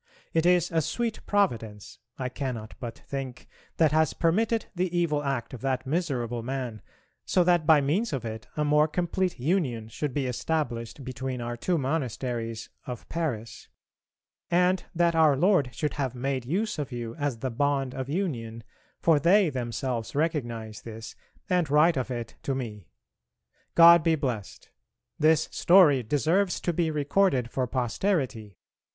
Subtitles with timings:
[0.33, 5.53] It is a sweet Providence, I cannot but think, that has permitted the evil act
[5.53, 6.81] of that miserable man,
[7.23, 11.55] so that by means of it a more complete union should be established between our
[11.55, 13.67] two monasteries (of Paris),
[14.49, 18.63] and that Our Lord should have made use of you as the bond of union,
[19.01, 21.15] for they themselves recognize this
[21.47, 22.87] and write of it to me.
[23.75, 24.71] God be blessed!
[25.19, 28.57] This story deserves to be recorded for posterity.